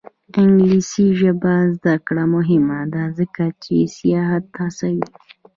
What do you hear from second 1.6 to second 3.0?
زده کړه مهمه